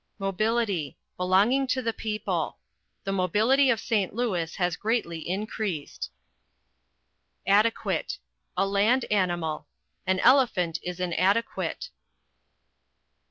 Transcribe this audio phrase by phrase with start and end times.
[0.17, 2.57] Mobility Belonging to the people:
[3.03, 4.15] The mobility of St.
[4.15, 6.09] Louis has greatly increased.
[7.45, 8.17] Adequate
[8.57, 9.67] A land animal:
[10.07, 11.89] An elephant is an adequate.